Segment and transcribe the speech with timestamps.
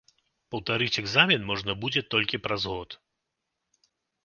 [0.53, 3.01] Паўтарыць экзамен можна будзе толькі праз год.